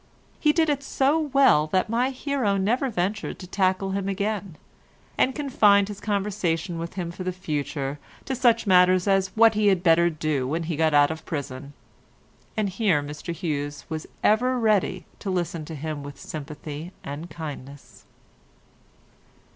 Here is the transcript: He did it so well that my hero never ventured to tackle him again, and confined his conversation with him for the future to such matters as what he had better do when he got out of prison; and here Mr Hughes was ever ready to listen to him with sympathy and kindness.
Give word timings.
He 0.39 0.51
did 0.51 0.67
it 0.67 0.81
so 0.81 1.19
well 1.31 1.67
that 1.67 1.87
my 1.87 2.09
hero 2.09 2.57
never 2.57 2.89
ventured 2.89 3.37
to 3.37 3.45
tackle 3.45 3.91
him 3.91 4.09
again, 4.09 4.55
and 5.15 5.35
confined 5.35 5.89
his 5.89 5.99
conversation 5.99 6.79
with 6.79 6.95
him 6.95 7.11
for 7.11 7.23
the 7.23 7.31
future 7.31 7.99
to 8.25 8.33
such 8.35 8.65
matters 8.65 9.07
as 9.07 9.27
what 9.37 9.53
he 9.53 9.67
had 9.67 9.83
better 9.83 10.09
do 10.09 10.47
when 10.47 10.63
he 10.63 10.75
got 10.75 10.95
out 10.95 11.11
of 11.11 11.23
prison; 11.27 11.73
and 12.57 12.69
here 12.69 13.03
Mr 13.03 13.31
Hughes 13.31 13.85
was 13.89 14.07
ever 14.23 14.57
ready 14.57 15.05
to 15.19 15.29
listen 15.29 15.65
to 15.65 15.75
him 15.75 16.01
with 16.01 16.19
sympathy 16.19 16.93
and 17.03 17.29
kindness. 17.29 18.05